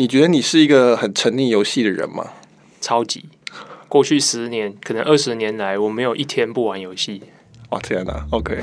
[0.00, 2.30] 你觉得你是一个很沉溺游戏的人吗？
[2.80, 3.24] 超级，
[3.88, 7.20] 过去十年，可能二十年来，我没有一天不玩游戏。
[7.70, 8.62] 哇天哪，OK。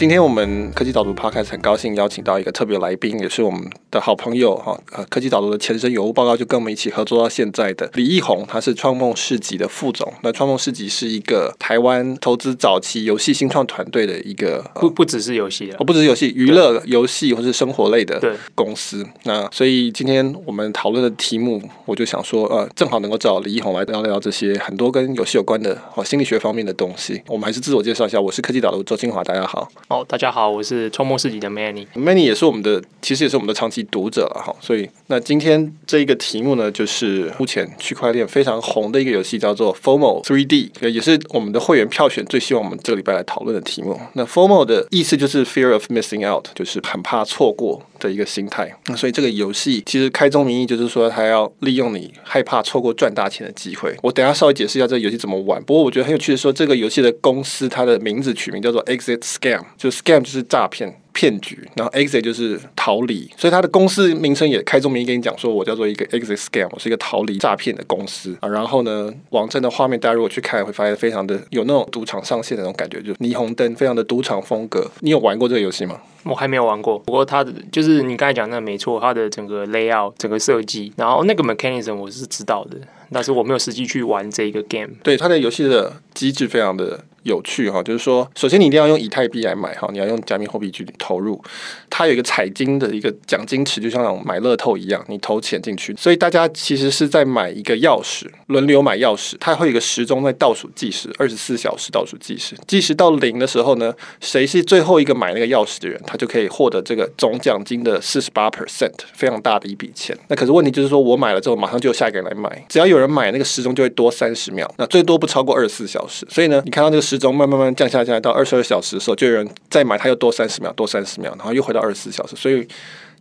[0.00, 3.60] 今天我们科技导读 Podcast 很高兴邀请到一个特别来宾，也是我们
[3.90, 4.74] 的好朋友哈。
[4.92, 10.10] 呃，科技导读的前身有物报告就跟我们一起合作到现在的李义宏，他是创梦市集的副总。
[10.22, 18.18] 那创梦市集是一个台湾投资早期游戏新创团队的一个不不只是游戏啊，不只是游戏，娱乐游戏或是生活类的
[18.54, 19.06] 公司。
[19.24, 27.20] 那所以今天我们讨论的题目，我就想说，呃，正好能够找李义宏来聊聊这些很多跟游戏有关的哦心理学方面的东西。
[27.26, 29.68] 我们还是自我介绍一下，我是科技导读周清华，大家好。
[29.90, 31.84] 哦，大家好，我是创梦世纪的 Manny。
[31.96, 34.54] Manny 也是我们的，其实也是我们的长期读者了哈。
[34.60, 44.00] 所以，那今天这一个题目呢，就是目前区块链非常红的一个游戏，叫做 FOMO 3D，也是我们的会员票选最希望我们这个礼拜来讨论的题目。
[44.12, 48.72] 那 FOMO 的意思就是 Fear of Missing Out，就是很怕错过的一个心态。
[48.86, 53.96] 那所以这个游戏其实开宗明义就是说，他要利用你害怕错过赚大钱的机会。
[54.02, 55.60] 我等下稍微解释一下这个游戏怎么玩。
[55.64, 60.20] 不过我觉得很有趣的说，这个游戏的公司它的名字取名叫做 Exit Scam，就 Scam。
[60.20, 68.48] 就是诈骗骗局，然后 exit 就是逃离，所以他的公司名称也开宗明义跟你讲说，我叫做一个 exit scam，我是一个逃离诈骗的公司啊。
[68.48, 74.90] 然后呢，网站的画面大家如果去看，会发现非常的有那种赌场上线的那种感觉，就霓虹灯，非常的赌场风格。
[75.00, 76.00] 你有玩过这个游戏吗？
[76.24, 82.78] 我还没有玩过，不过它的就是你刚才讲的没错，它的整个 layout 整个设计，然后那个 mechanism 我是知道的，
[83.12, 84.88] 但是我没有实际去玩这个 game。
[85.02, 87.04] 对，它的游戏的机制非常的。
[87.22, 91.42] 有趣哈，就是说，首先你一定要用以太币来买哈，你要用加密货币去投入，
[91.90, 110.16] 它有一个彩金的一个奖金池，就像那种买乐透一样，你投钱进去，所以大家其实是在买一个钥匙，轮流买钥匙，它会有一个时钟在倒数计时，二十四小时倒数计时，计时到零的时候呢，谁是最后一个买那个钥匙的人，他就可以获得这个总奖金的四十八 percent，非常大的一笔钱。
[110.28, 116.26] 那可是问题就是说，我买了之后，马上就有下一个人来买，只要有人买，那个时钟就会多三十秒，那最多不超过二十四小时。
[116.30, 117.09] 所以呢，你看到这个。
[117.10, 122.64] 之中慢慢慢降下降，到二十二小时的时候，就有人再买，它又多三十秒，多三十秒，然后又回到二十四小时，所以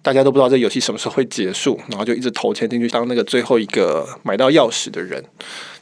[0.02, 5.24] 大家都不知道这游戏什么时候会结束，然后就一直投钱进去，当那个最后一个买到钥匙的人。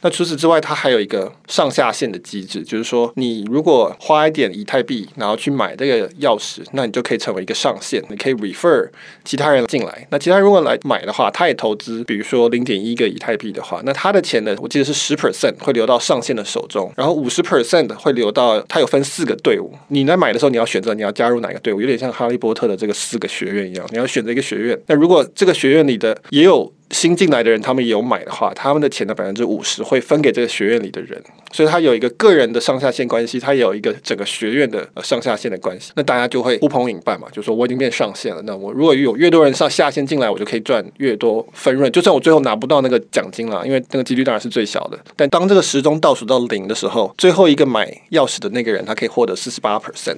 [0.00, 8.88] 那除此之外，它还有一个上下限的机制，就是说，你如果花一点以太币，然后去买这个钥匙，那你就可以成为一个上限，你可以 refer
[9.24, 10.06] 其他人进来。
[10.10, 24.80] 那其他人如果来买的话，他也投资，比如说零点一个以太币的话，那他的钱呢，我记得是十 percent 会流到上限的手中，然后五十 percent 会流到，它有分四个队伍，你来买的时候，你要选择你要加入哪个队伍，有点像哈利波特的这个四个学院一样，你要选择一个学院。
[24.86, 26.72] 那如果这个学院里的也有。
[26.90, 31.22] 新进来的人，他们有买的话，他们的钱的百分之五十会分给这个学院里的人，
[31.52, 35.92] 所以他有一个个人的上下线关系，他有一个整个学院的呃上下线的关系。
[35.96, 41.90] 那大家就会呼朋引伴嘛，就说我已经变上限了，那我如果有越多人上下线进来，我就可以赚越多分润。
[41.92, 44.98] 就算我最后拿不到那个奖金了，因为那个几率当然是最小的。
[45.14, 50.16] 但当这个时钟倒数到零的时候，最后一个买钥匙的那个人，他可以获得四十八 percent，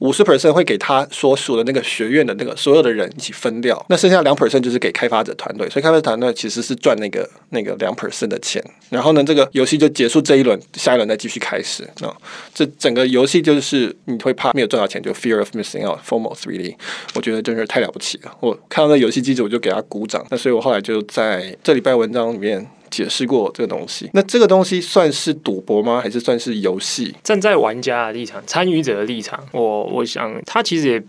[0.00, 5.68] 五十 percent 会给他所属的那个学院的那个所有的人一起分掉，那剩下两 percent 就是给开发者团队。
[5.70, 6.80] 所以开发者团队其实是。
[6.80, 12.10] 赚那个那个两 percent 的钱，然后呢，这个游戏就结束这一轮，下一轮再继续开始那。
[12.54, 16.74] 这整个游戏就是你会怕没有赚到钱，就 fear of missing out，FOMO 3D，
[17.14, 18.34] 我觉得真是太了不起了。
[18.40, 20.26] 我看到那游戏机制，我就给他鼓掌。
[20.30, 24.08] 那所以我后来就在这礼拜文章里面解释过这个东西。
[24.14, 26.00] 那这个东西算是赌博吗？
[26.02, 27.14] 还是算是游戏？
[27.22, 31.02] 站在玩家的立场、参与者的立场，我我想他其实也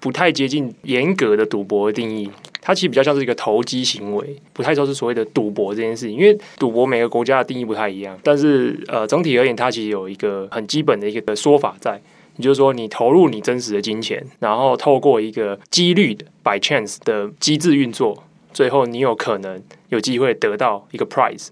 [0.00, 2.30] 不太接近严格的赌博的定义。
[2.60, 8.18] 它其实比较像是一个投机行为，不太说是所谓的赌博这件事情，因为赌博每个国家的定义不太一样。
[8.22, 12.00] 但是呃，总体而言，它其实有一个很基本的一个说法在，
[12.36, 21.48] 也就是说，你投入你真实的金钱，然后透过一个几率的 by chance 的机制运作，最后你有可能有机会得到一个 prize。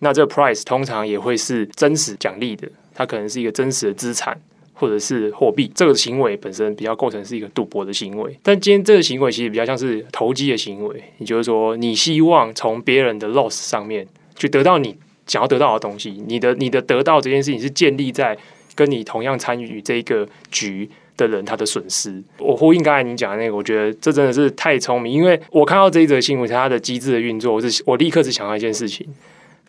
[0.00, 4.40] 那这个 prize 通常也会是真实奖励的，它可能是一个真实的资产。
[4.78, 14.06] 或者是货币，这个行为本身比较构成是一个赌博的行为，但今天这个行为其实比较像是投机的行为，也就是说，你希望从别人的 loss 上面
[14.36, 14.94] 去得到你
[15.26, 18.38] 想要得到的东西，你的你的得到这件事情是建立在
[18.76, 22.22] 跟你同样参与这个局的人他的损失。
[22.38, 29.04] 我呼应刚才你讲的那个，我觉得这真的是太聪明，因为我看到这一则新闻，它的机制的运作，我是我立刻是想到一件事情。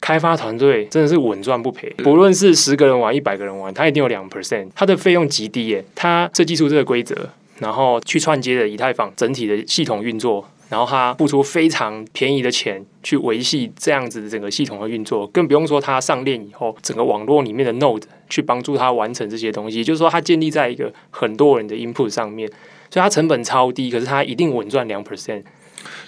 [0.01, 5.83] 开发团队真的是稳赚不赔，不论是十个人玩、一百个人玩，他一定有两 percent，他的费用极低耶。
[5.95, 7.29] 他设计出这个规则，
[7.59, 22.47] 然后去串接的以太坊整体的系统运作，然后他付出非常便宜的钱去维系这样子的整个系统的运作，更不用说他上链以后，整个网络里面的 node 去帮助他完成这些东西，就是说他建立在一个很多人的 input 上面，
[22.89, 25.43] 所以它成本超低，可是它一定稳赚两 percent。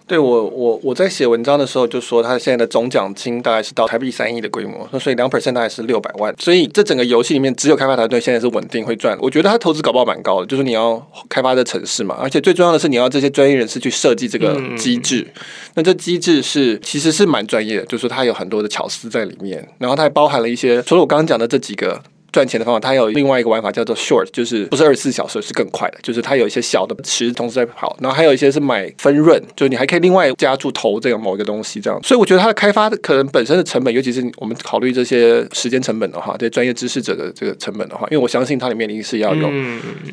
[0.07, 9.18] 对我，我我在写文章的时候就说，他现在的总奖金大概是到台币三亿的规模，那所以两 percent 大概是六百万，所以这整个游戏里面只有开发团队现在是稳定会赚。
[9.21, 15.25] 我觉得他投资搞不好蛮高的，就是你要开发的城市嘛，而且最重要的是你要这些专业人士去设计这个机制。
[15.35, 15.41] 嗯、
[15.75, 22.01] 那这机制是其实是蛮专业的，就是说它有很多的巧思在里面，然后它还包含了一些除了我刚刚讲的这几个。
[22.31, 31.99] 赚钱的方法，它有另外一个玩法叫做 short，就是不是二十四小时是更快的，就是它有一些小的池同时在跑，然后还有一些是买分润，就是你还可以另外加注投这个某一个东西这样。
[32.03, 39.49] 所以我觉得它的开发的可能本身的成本，尤其是我们考虑这些时间成本的话，这些专业知识者的这个成本的话，因为我相信它里面一定是要有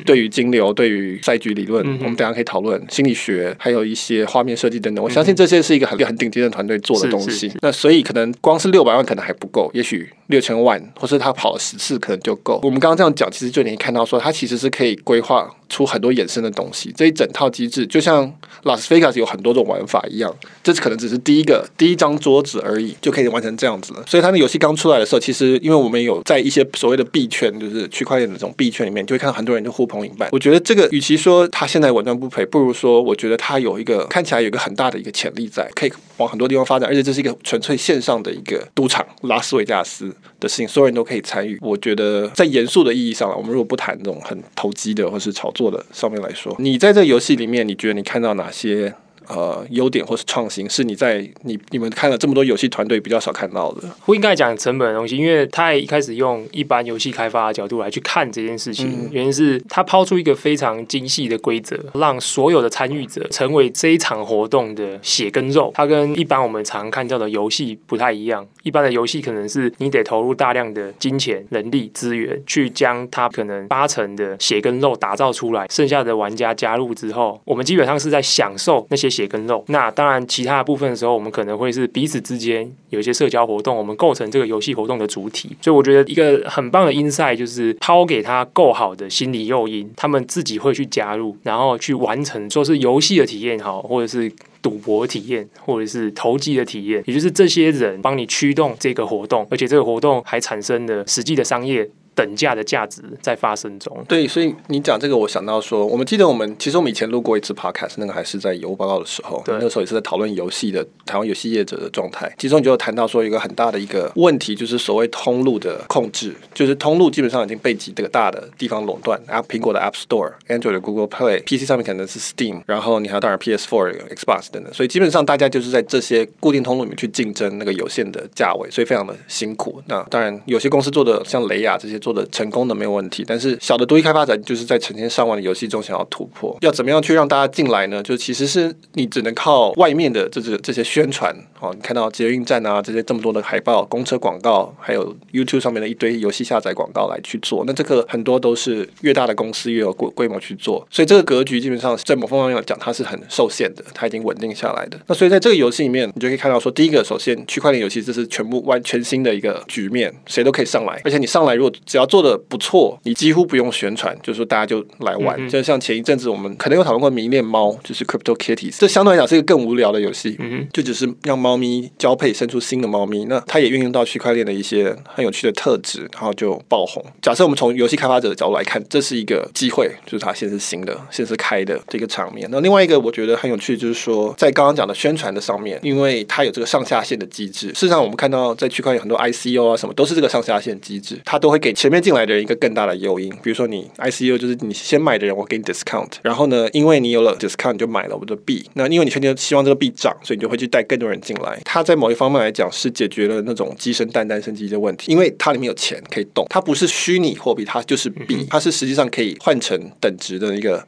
[0.05, 5.03] 对于金流、对于赛局理论，我们等下可以讨论心理学，还有一些画面设计等等。
[5.03, 7.51] 我相信这些是一个很很顶尖的团队做的东西。
[7.61, 12.59] 那所以可能光是六百万可能还不够，也许六千万，或是他跑了十次可能就够。
[12.63, 16.91] 我们刚刚这样讲，其实就你看到说，他其实是可以规划出很多衍生的东西。
[16.95, 18.31] 这一整套机制，就像
[18.63, 20.33] 拉斯维加斯有很多种玩法一样，
[20.63, 24.03] 这可能只是第一个第一张桌子而已，就可以完成这样子了。
[24.07, 30.29] 所以它的游戏刚出来的时候，其实因为我们有在一些所谓的币圈，就是区块链的这种币圈里面，就会看到很多人就呼朋引伴。
[30.31, 41.57] 我觉得这个与其说它现在稳赚不赔，不如说我觉得它有一个看起来有一个很大的一个潜力在，可以往很多地方发展，而且这是一个纯粹线上的一个赌场，拉斯维加斯的事情，所有人都可以参与。
[41.61, 48.95] 我觉得在严肃的意义上，我们如果不谈这种很投机的或是炒作做的上面来说，你在这游戏里面，你觉得你看到哪些？
[49.29, 53.83] 呃，优点或是创新是你在你你们看了这么多游戏团队比较少看到的。
[54.05, 65.71] 不应该讲成本的东西，因为他一开始用一般游戏开发的角度来去看这件事情，嗯、原因是他抛出一个非常精细的规则，让所有的参与者成为这一场活动的血跟肉。
[65.75, 68.45] 它跟一般我们常看到的游戏不太一样。
[68.63, 85.49] 一般的游戏可能是你得投入大量的金钱、人力资源去将它可能八成的血跟肉打造出来，剩下的玩家加入之后，我们基本上是在享受那些血跟肉，那当然，其他的部分的时候，我们可能会是彼此之间有一些社交活动，我们构成这个游戏活动的主体。
[85.61, 94.31] 所以我觉得一个很棒的 insight 就是抛给他够好的心理诱因，他们自己会去加入，然后去完成，说是游戏的体验好，或者是
[94.61, 101.89] 赌博体验，或者是投机的体验，也就是这些人帮你驱动这个活动，而且这个活动还产生了实际的商业。
[102.19, 103.97] 等价的价值在发生中。
[104.05, 112.29] 对，所以你讲这个，我想到说，我们记得我们其实我们以前录过一次 podcast，那个还是在有报告的时候，对，那个时候也是在讨论游戏的台湾游戏业者的状态。
[112.37, 129.81] 其中就有谈到说，一个很大的一个问题就是所谓通路的控制，就是通路基本上已经被几个大的地方垄断，App 苹果的 App Store、Android 的 Google Play、PC 上面可能是 Steam，然后你还有当然 PS4、Xbox 等等，所以基本上大家就是在这些固定通路里面去竞争那个有限的价位，所以非常的辛苦。
[129.87, 138.01] 那当然有些公司做的像雷亚这些做做的成功的没有问题，但是小的独立开发者就是在成千上万的游戏中想要突破，要怎么样去让大家进来呢？
[138.01, 154.99] 就其实是你只能靠外面的这这这些宣传哦，你看到捷运站啊这些这么多的海报、公车广告，还有 YouTube 上面的一堆游戏下载广告来去做，那这个很多都是越大的公司越有规规模去做，所以这个格局基本上在某方面来讲它是很受限的，它已经稳定下来的。
[155.05, 165.35] 那所以在这个游戏里面，你就可以看到说，第一个首先区块链游戏这是全部完全新的一个局面，谁都可以上来，而且你上来如果只要做的不错，你几乎不用宣传，就是说大家就来玩。
[165.39, 173.25] 嗯、就像前一阵子我们可能有讨论过迷恋猫，就是 Crypto Kitties，这相对来讲是一个更无聊的游戏，嗯，就只是让猫咪交配生出新的猫咪。
[173.25, 177.03] 那它也运用到区块链的一些很有趣的特质，然后就爆红。
[177.23, 182.47] 假设我们从游戏开发者的角度来看，这是一个机会，就是它现在是新的，现在是开的这个场面。
[182.51, 187.69] 那另外一个我觉得很有趣，就是说在刚刚讲的宣传的上面，因为它有这个上下线的机制。
[187.69, 198.69] 事实上，我们看到在区块链很多 ICO 啊什么都是这个上下线机制，它都会给前面进来的人一个更大的诱因，比如说你 ICU 就是你先买的人，我给你 discount，然后呢，因为你有了 discount，你就买了我的币。
[198.73, 201.57] 那因为你确定希望这个币涨，所以你就会去带更多人进来。
[201.63, 210.85] 它在某一方面来讲是解决了那种鸡生蛋蛋生鸡的问题，因为它里面有钱可以动，它不是虚拟货币，它就是币，它是实际上可以换成等值的一个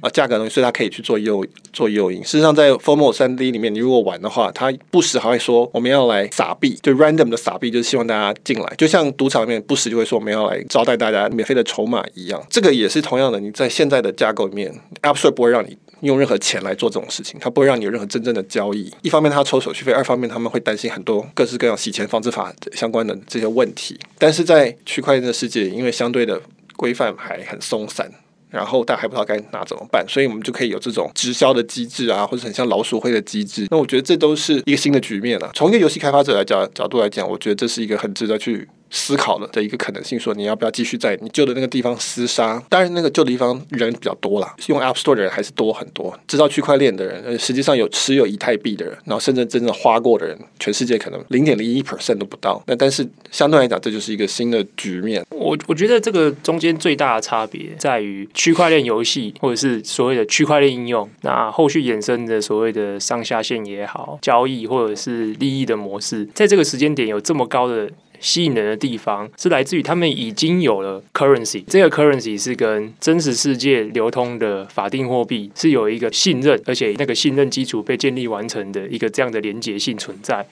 [0.00, 2.24] 啊价格的东西，所以它可以去做诱做诱因。
[2.24, 12.40] 事实上，在 Formo 三 D 里面，你如果玩的话，它不时还会说我们要来撒币，就 random 的撒币，就是希望大家进来，就像赌场里面不时就会说我我们要来招待大家免费的筹码一样。
[12.48, 18.88] 这个也是同样的，你在现在的架构里面，App Store 不会让你用任何钱来做这种事情，它不会让你有任何真正的交易。
[19.02, 23.98] 一方面，它抽手续费；二方面，他们会担心很多各式各样洗钱防治法相关的这些问题。
[24.16, 26.40] 但是在区块链的世界，因为相对的
[26.76, 28.08] 规范还很松散，
[28.48, 33.66] 然后大家还不知道该拿怎么办，所以我们就可以有这种直销的机制啊，或者很像老鼠会的机制。
[33.72, 35.50] 那我觉得这都是一个新的局面了。
[35.52, 38.68] 从一个游戏开发者来讲角度来讲，我觉得这是一个很值得去。
[38.94, 42.62] 思考了的一个可能性，说你要不要继续在你旧的那个地方厮杀？
[42.68, 46.16] 当然，那个旧的地方人比较多啦，用 App Store 的人还是多很多。
[46.28, 52.62] 知道区块链的人，呃实际上有持有以太币的人，然后甚至真正花过的人，全世界可能零点零一 percent 都不到。
[52.66, 55.24] 那但是相对来讲，这就是一个新的局面。
[55.30, 67.88] 我我觉得这个中间最大的差别在于区块链游戏，或者是所谓的区块链应用，那后续衍生的所谓的上下线也好，交易或者是利益的模式，在这个时间点有这么高的。
[68.22, 80.46] 吸引人的地方是来自于他们已经有了 currency，这个 currency 是跟真实世界流通的法定货币是有一个信任，而且那个信任基础被建立完成的一个这样的连结性存在。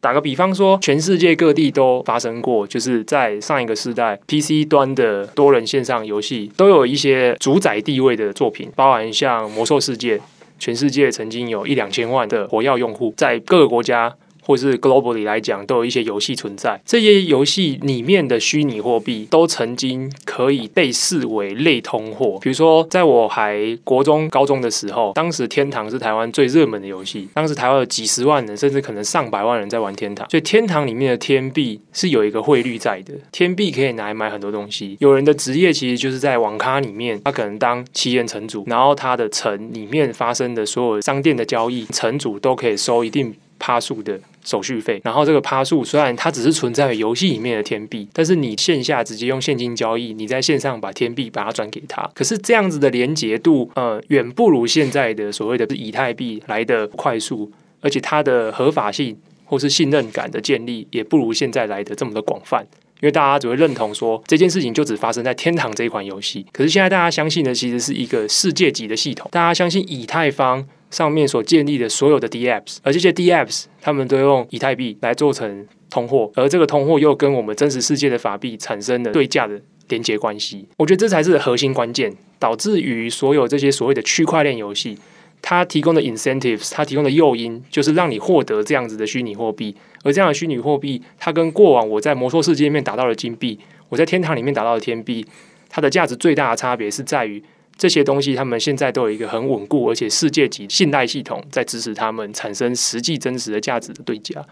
[0.00, 10.20] 打个比方说，全世界各地都发生过，就是在上一个世代 PC 端的多人线上游戏都有一些主宰地位的作品，包含像魔兽世界，
[10.58, 14.14] 全世界曾经有一两千万的活跃用户，在各个国家。
[14.48, 16.80] 或是 globally 来讲，都有一些游戏存在。
[16.86, 22.38] 这些游戏里面的虚拟货币都曾经可以被视为类通货。
[22.40, 27.28] 比如说，在我还国中、高中的时候，当时天堂是台湾最热门的游戏。
[27.34, 30.26] 当时台湾有几十万人，甚至可能上百万人在玩天堂。
[30.30, 33.12] 所以天堂里面的天币是有一个汇率在的。
[33.30, 34.96] 天币可以拿来买很多东西。
[35.00, 57.50] 有人的职业其实就是在网咖里面，他可能当七人城主，然后他的城里面发生的所有商店的交易，城主都可以收一定趴数的手续费，然后这个趴数虽然它只是存在于游戏里面的天币，但是你线下直接用现金交易，你在线上把天币把它转给他，可是这样子的连结度，呃，远不如现在的所谓的以太币来的快速，
[57.80, 62.66] 而且它的合法性或是信任感的建立，也不如现在来的这么的广泛，
[63.00, 70.66] 因为大家只会认同说这件事情就只发生在天堂这一款游戏，可是现在大家相信的其实是一个世界级的系统，大家相信以太坊。
[70.90, 80.66] 上面所建立的所有的 DApps，而这些 DApps 他们都用以太币来做成通货，而这个通货又跟我们真实世界的法币产生了对价的连接关系。
[80.76, 84.98] 我觉得这才是核心关键，导致于所有这些所谓的区块链游戏，
[85.42, 89.76] 它提供的 incentives，它提供的诱因，就是让你获得这样子的虚拟货币。
[90.04, 95.26] 而这样的虚拟货币，它跟过往我在魔兽世界里面打到的金币，我在天堂里面打到的天币，
[95.68, 97.42] 它的价值最大的差别是在于。
[97.78, 104.44] 这些东西，他们现在都有一个很稳固而且世界级信赖系统，在支持他们产生实际真实的价值的对价。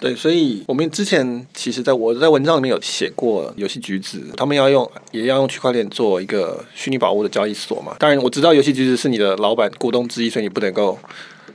[0.00, 7.94] 对，所以我们之前其实在我在文章里面有写过，游戏橘子他们要用也要用区块链做一个虚拟宝物的交易所嘛。
[7.98, 10.98] 当然我知道游戏橘子是你的老板股东之一，所以你不能够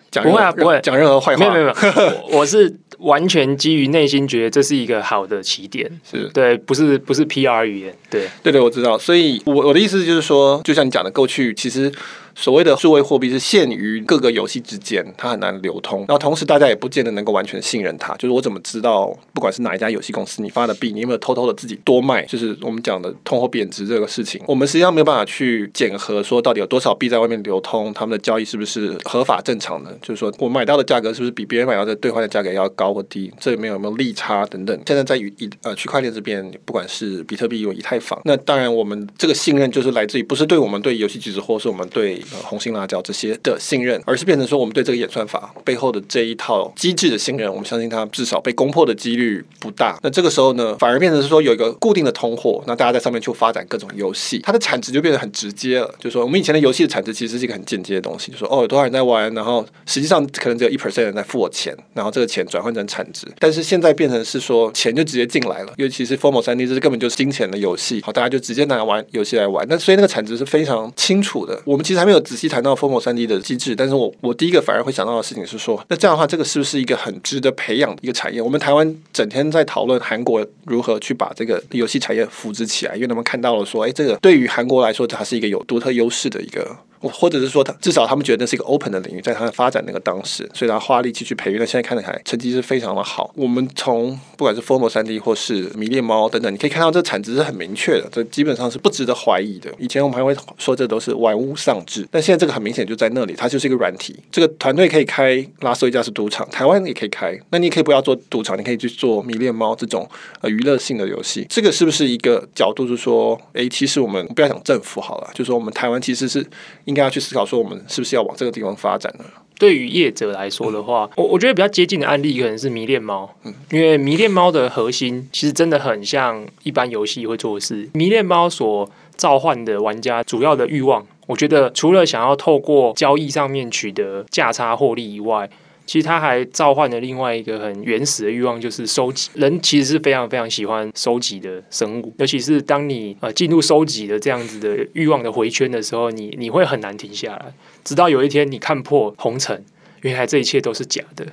[0.09, 1.39] 讲不会啊，不会讲任何坏话。
[1.39, 2.79] 没有没有，没有，我是。
[2.99, 6.29] 完全基于内心觉得这是一个好的起点，是。
[6.33, 8.27] 对，不是不是 PR 语言，对。
[8.43, 11.91] 对对，我知道，所以我我的意思就是说，就像你讲的，过去其实。
[12.35, 15.99] 所谓的数位货币是限于各个游戏之间，它很难流通。
[16.01, 18.13] 然后同时，大家也不见得能够完全信任它。
[18.15, 22.23] 就是我怎么知道，不管是哪一家游戏公司，你发的币，你有没有偷偷的自己多卖？
[22.25, 29.97] 就是我们讲的通货贬值这个事情，我们实际上没有办法去检核，说到底有多少币在外面流通，他们的交易是不是合法正常的？
[30.01, 33.31] 就是说我买到的价格是不是比别人买到的兑换的价格要高或低？
[33.39, 34.79] 这里面有没有利差等等？
[34.85, 42.21] 现在在于以呃区块链这边，不管是比特币有以太坊，那当然我们这个信任就是来自于不是对我们对游戏机制，或是我们对。
[42.31, 49.97] 呃，红心辣椒这些的信任，而是变成说我们对这个演算法背后的这一套机制的信任，我们相信它至少被攻破的几率不大。
[50.03, 55.93] 那这个时候呢，反而变成是说有一个固定的通货，那大家在上面去发展各种游戏，它的产值就变得很直接了。
[55.97, 63.27] 就是说，我们以前的游戏的产值其实是一个很间接的东西，就说哦，有多少人在玩，然后实际上可能只有一 percent 人在付我钱，然后这个钱转换成产值。
[63.39, 69.65] 但是现在变成是说钱就直接进来了，尤其是 Formal 3D，这是根本就是金钱的游戏，好，大家就直接拿来玩游戏来玩。
[69.69, 71.61] 那所以那个产值是非常清楚的。
[71.65, 78.41] 我们其实还没有仔细谈到 Formo 三 D 的机制，但是我我第一个反而会想到的事情是说，那这样的话，这个是不是一个很值得培养的一个产业？
[78.41, 86.75] 我们台湾整天在讨论韩国如何去把这个游戏产业扶植起来，因为他们看到了说，哎，这个对于韩国来说，它是一个有独特优势的一个。
[87.01, 91.57] 或者是说，他至少他们觉得那是一个 open 的领域，在他的发展那个当时，所以他花力气去培育。
[91.57, 93.31] 那现在看起来成绩是非常的好。
[93.35, 99.71] 我们从不管是 Formo 3D 或是迷恋猫等等，你可以看到这产值是很明确的，这基本上是不值得怀疑的。
[99.77, 104.15] 以前我们还会说这都是玩物丧志，但现在这个很明显就在那里，它就是一个软体。
[104.29, 107.39] 这个团队可以开拉斯维加斯赌场，台湾也可以开。
[107.51, 110.05] 那你也可以不要做赌场，你可以去做迷恋猫这种
[110.41, 111.45] 呃娱乐性的游戏。
[111.49, 112.79] 这个是不是一个角度？
[112.89, 116.43] 就是说，诶，其实我们不要讲政府好了，就是说我们台湾其实是
[116.89, 119.25] 应该要去思考说，我们是不是要往这个地方发展呢？
[119.59, 123.29] 对于业者来说的话，我我觉得比较接近的案例可能是迷恋猫，
[123.71, 127.87] 因为迷恋猫的核心其实真的很像一般游戏会做的事。
[127.93, 135.49] 迷恋猫所召唤的玩家主要的欲望，我觉得除了想要透过交易上面取得价差获利以外，
[135.89, 139.27] 其实他还召唤了另外一个很原始的欲望，就是收集。
[139.33, 147.51] 人其实是非常非常喜欢收集的生物，尤其是当你呃进入收集的这样子的欲望的回圈的时候，你你会很难停下来，
[147.83, 149.65] 直到有一天你看破红尘，
[150.01, 151.25] 原来这一切都是假的。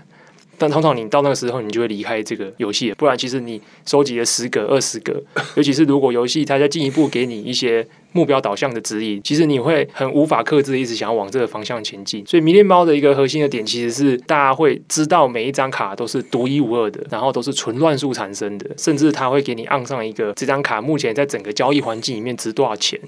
[0.58, 5.22] 但通常你到那个时候，你就会离开这个游戏，不然其实你收集了十个、二十个，
[5.54, 12.24] 尤其是如果游戏它再进一步给你一些目标导向的指引，其实你会很无法克制，一直想要往这个方向前进。
[12.26, 22.98] 所以迷恋猫的一个核心的点，其实是大家会知道每一张卡都是独一无二的，然后都是纯乱数产生的，甚至它会给你按上一个这张卡目前在整个交易环境里面值多少钱，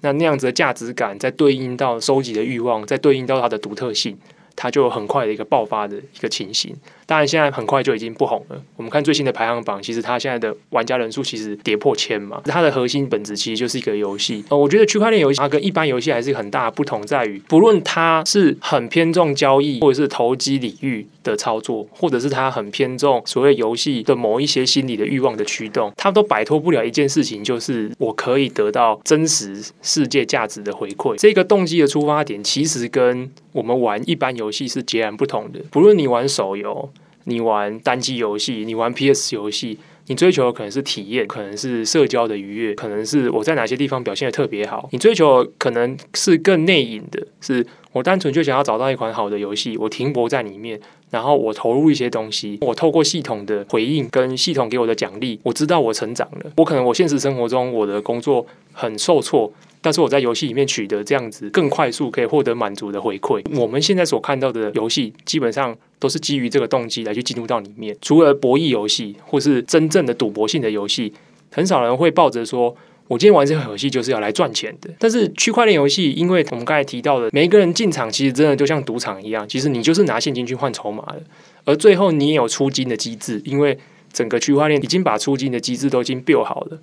[0.00, 4.16] 那那样子的价值感，再对应到收集的欲望，再对应到它的独特性。
[4.56, 6.74] 它就有很快的一个爆发的一个情形，
[7.06, 8.62] 当然现在很快就已经不红了。
[8.76, 12.40] 我们看最新的排行榜，其实它现在的玩家人数其实跌破千嘛。
[12.44, 14.44] 它的核心本质其实就是一个游戏。
[14.48, 31.16] 呃，我觉得区块链游戏它跟一般游戏还是很大的不同，在于不论它是很偏重交易或者是投机领域的操作，或者是他很偏重所谓游戏的某一些心理的欲望的驱动，他都摆脱不了一件事情，就是我可以得到真实世界价值的回馈。
[31.16, 35.58] 这个动机的出发点其实跟我们玩一般游戏是截然不同的。
[35.70, 36.90] 不论你玩手游，
[37.24, 44.88] 你玩单机游戏，你玩 PS 游戏，你追求的可能是体验，可能是社交的愉悦，可能是我在哪些地方表现得特别好。
[44.92, 50.78] 你追求可能是更内隐的，是我单纯就想要找到一款好的游戏，我停泊在里面，
[51.10, 56.52] 然后我投入一些东西，我透过系统的回应跟系统给我的奖励，我知道我成长了。
[56.56, 59.52] 我可能我现实生活中我的工作很受挫。
[59.80, 63.44] 但是我在游戏里面取得这样子更快速可以获得满足的回馈。
[63.54, 67.96] 我们现在所看到的游戏，基本上都是基于这个动机来去进入到里面。
[68.02, 71.10] 除了博弈游戏或是真正的赌博性的游戏，
[71.50, 72.76] 很少人会抱着说，
[73.08, 74.90] 我今天玩这个游戏就是要来赚钱的。
[74.98, 81.22] 但是区块链游戏，因为我们刚才提到的，每一个人进场其实真的就像赌场一样，其实你就是拿现金去换筹码的，
[81.64, 83.78] 而最后你也有出金的机制，因为
[84.12, 86.78] 整个区块链已经把出金的机制都已经 build 好了。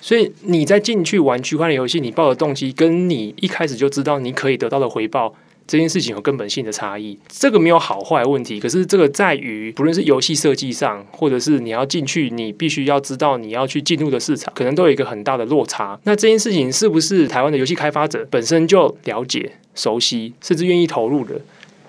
[0.00, 5.34] 所以你在进去玩区块链游戏，你抱的动机跟你一开始就知道你可以得到的回报
[5.66, 7.18] 这件事情有根本性的差异。
[7.28, 15.98] 这个没有好坏问题，可是这个在于不论是游戏设计上，或者是你要进去，你必须要知道你要去进入的市场，可能都有一个很大的落差。
[16.04, 21.34] 那这件事情是不是台湾的游戏开发者本身就了解、熟悉，甚至愿意投入的？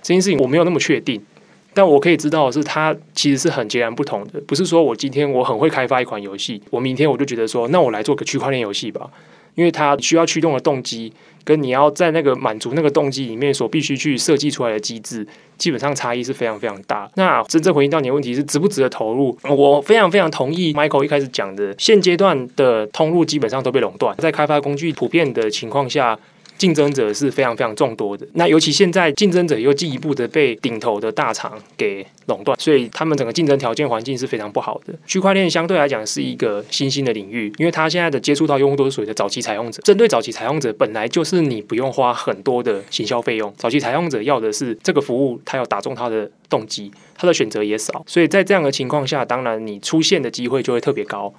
[0.02, 1.22] 这件事情我没有那么确定。
[1.74, 4.40] 但我可以知道的是，它其实是很截然不同的。
[4.48, 9.10] 不是说我今天我很会开发一款游戏，我明天我就觉得说，那我来做个区块链游戏吧。
[9.56, 11.12] 因为它需要驱动的动机，
[11.44, 15.26] 跟你要在那个满足那个动机里面所必须去设计出来的机制，
[15.58, 17.10] 基本上差异是非常非常大。
[17.15, 19.38] 那真正回应到你的问题是值不值得投入？
[19.44, 26.18] 我非常非常同意 Michael 一开始讲的，现阶段的通路基本上都被垄断，在开发工具普遍的情况下。
[26.58, 34.94] 竞争者是非常非常众多的，那尤其现在竞争者又进一步的被顶头的大厂给垄断，所以他们整个竞争条件环境是非常不好的。
[35.06, 39.82] 区块链相对来讲是一个新兴的领域，因为它现在的接触到用户都是属于的早期采用者。
[39.84, 51.34] 针对早期采用者，本来就是你不用花很多的行销费用，早期采用者要的是这个服务，他要打中他的动机，他的选择也少，所以在这样的情况下，当然你出现的机会就会特别高。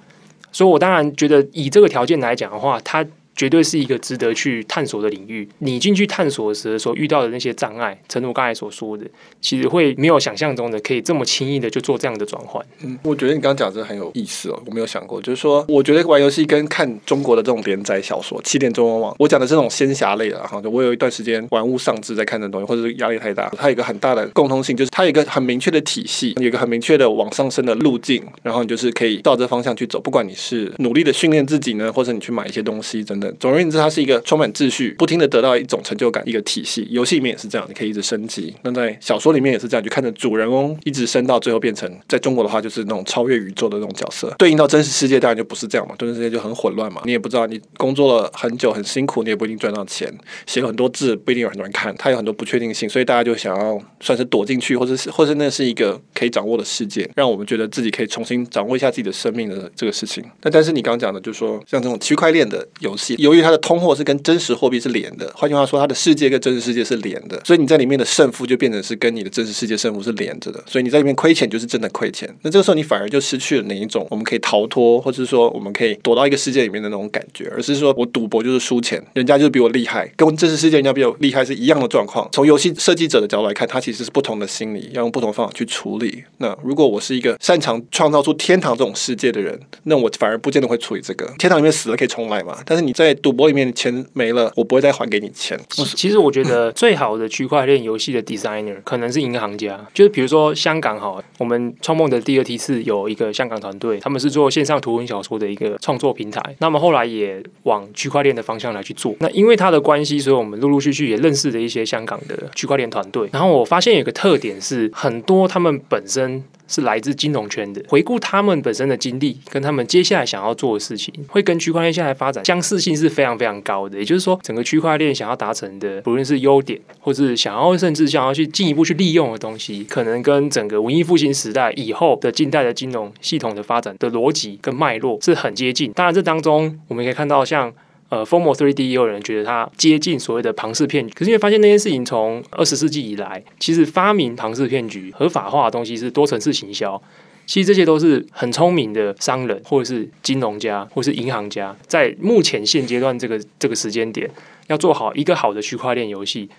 [0.51, 3.03] 所以我当然觉得以这个条件来讲的话，它。
[3.37, 5.47] 绝对是一个值得去探索的领域。
[5.59, 9.05] 你进去探索时所遇到的那些障碍，正如我刚才所说的，
[9.39, 12.65] 其实会没有想象中的可以这么轻易的就做这样的转换。
[12.83, 36.87] 嗯，我觉得你刚刚讲的很有意思哦，我没有想过，就是说，我觉得玩游戏跟看中国的这种连载小说《起点中文网》，我讲的这种仙侠类的哈，就我有一段时间玩物丧志在看这东西，或者是压力太大，它有一个很大的共通性，就是它有一个很明确的体系，有一个很明确的往上升的路径，然后你就是可以照这方向去走，不管你是努力的训练自己呢，或者你去买一些东西，等等，总而言之，它是一个充满秩序、不停的得到一种成就感一个体系。
[36.89, 38.55] 游戏里面也是这样，你可以一直升级。
[38.63, 44.33] 那在小说里面也是这样，就看着主人翁一直升到最后变成，在中国的话就是那种超越宇宙的那种角色。
[44.37, 47.01] 对应到真实世界当然就不是这样嘛，真实世界就很混乱嘛。
[47.05, 50.11] 你也不知道，你工作了很久很辛苦，你也不一定赚到钱，
[50.45, 60.23] 写了很多字不一定有很多人看，它有很多不确定性，所以大家就想要算是躲进去，或者是 或者那是一个可以掌握的世界，让我们觉得自己可以重新掌握一下自己的生命的这个事情。
[60.43, 72.33] 那但是你刚刚讲的，就是说像这种区块链的游戏，由于它的通货是跟真实货币是连的，换句话说，它的世界跟真实世界是连的，所以你在里面的胜负就变成是跟你的真实世界胜负是连着的，所以你在里面亏钱就是真的亏钱。
[72.43, 82.27] 那这个时候你反而就失去了哪一种我们可以逃脱，或者是说我们可以躲到一个世界里面的那种感觉，而是说我赌博就是输钱，人家就是比我厉害，跟真实世界人家比我厉害是一样的状况。
[82.31, 86.23] 从游戏设计者的角度来看，它其实是不同的心理，要用不同的方法去处理。
[86.37, 91.25] 那如果我是一个擅长创造出天堂这种世界的人，那我反而不见得会处理这个。
[91.39, 92.57] 天堂里面死了可以重来嘛？
[92.65, 95.59] 但是你在赌博里面钱没了，我不会再还给你钱。
[95.95, 109.15] 其实我觉得 最好的区块链游戏的 designer 可能是银行家，就是比如说香港哈，我们创梦的第二梯次有一个香港团队，他们是做线上图文小说的一个创作平台，那么后来也往区块链的方向来去做。
[109.19, 113.29] 那因为他的关系，所以我们陆陆续续也认识了一些香港的区块链团队。
[113.31, 116.43] 然后我发现有一个特点是，很多他们本身。
[116.67, 123.97] 是来自金融圈的，回顾他们本身的经历，跟他们接下来想要做的事情，会跟区块链现在发展相似性是非常非常高的。
[123.97, 135.91] 也就是说，整个区块链想要达成的，不论是优点，或是想要甚至想要去进一步去利用的东西，可能跟整个文艺复兴时代以后的近代的金融系统的发展的逻辑跟脉络是很接近。
[135.93, 137.73] 当然，这当中我们可以看到像。
[138.09, 147.01] 呃，Fomo 3D 也有人觉得它接近所谓的庞氏骗局，可是因为发现那件事情从二十世纪以来，其实发明庞氏骗局合法化的东西是多层次行销，
[147.45, 154.29] 其实这些都是很聪明的商人或者是金融家或者是银行家，在目前现阶段这个这个时间点，
[154.67, 156.49] 要做好一个好的区块链游戏，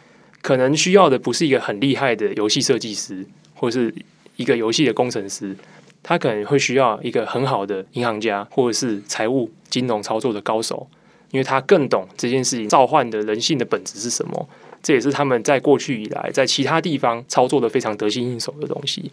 [0.42, 3.94] 可能需要的不是一个很厉害的游戏设计师或者是
[4.36, 5.56] 一个游戏的工程师，
[6.02, 10.86] 他可能会需要一个很好的银行家或者是财务金融操作的高手。
[11.30, 14.48] 因为他更懂这件事情召唤的人性的本质是什么，
[14.82, 19.10] 这也是他们在过去以来在其他地方操作的非常得心应手的东西。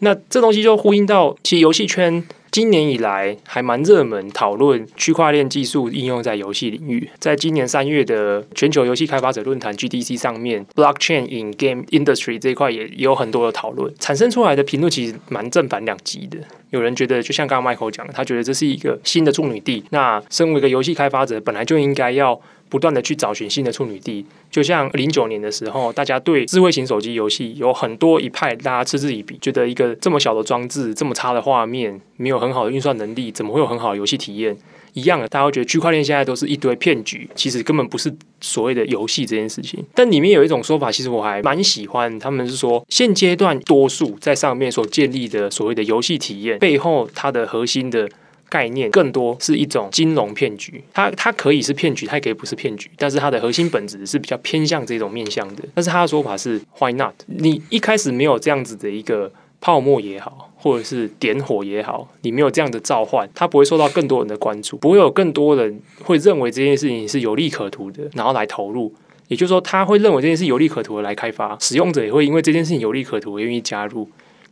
[0.00, 7.08] 那这东西就呼应到，其实游戏圈今年以来还蛮热门讨论区块链技术应用在游戏领域。
[7.18, 16.36] 在今年三月的全球游戏开发者论坛 GDC 上面，Blockchain in Game Industry 这一块也也有很多的讨论，产生出来的评论其实蛮正反两极的。
[16.68, 19.82] 有人觉得，就像刚刚 Michael 讲的，他觉得这是一个新的处女地。
[19.88, 22.38] 那身为一个游戏开发者，本来就应该要。
[22.72, 34.56] 不断的去找寻新的处女地，就像零九年的时候，大家对智慧型手机游戏有很多一派，大家嗤之以鼻，觉得一个这么小的装置，这么差的画面，没有很好的运算能力，怎么会有很好的游戏体验？
[34.94, 39.84] 一样的，大家会觉得区块链现在都是一堆骗局，其实根本不是所谓的游戏这件事情。
[39.94, 48.08] 但里面有一种说法，其实我还蛮喜欢，他们是说现阶段多数在上面所建立的所谓的游戏体验背后，它的核心的。
[48.52, 55.64] 概念更多是一种金融骗局，它它可以是骗局，它也可以不是骗局，但是它的核心本质是比较偏向这种面向的。
[55.72, 57.14] 但是他的说法是 Why not？
[57.26, 68.92] 你一开始没有这样子的一个泡沫也好，或者是点火也好，你没有这样的召唤，它不会受到更多人的关注，不会有更多人会认为这件事情是有利可图的，然后来投入。
[69.28, 74.06] 也就是说，他会认为这件事有利可图的来开发，使用者也会因为这件事情有利可图愿意加入。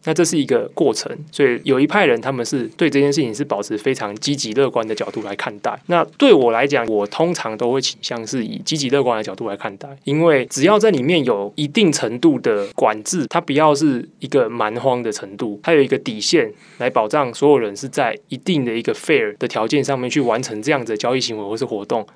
[0.04, 5.78] 那这是一个过程，所以有一派人他们是对这件事情是保持非常积极乐观的角度来看待。
[5.86, 22.06] 那对我来讲，我通常都会倾向是以积极乐观的角度来看待，因为只要在里面有一定程度的管制，它不要是一个蛮荒的程度，它有一个底线来保障所有人是在一定的一个 fair 的条件上面去完成这样子的交易行为或是活动。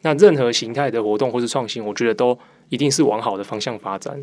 [0.00, 2.38] 那任何形态的活动或是创新，我觉得都
[2.70, 4.18] 一定是往好的方向发展。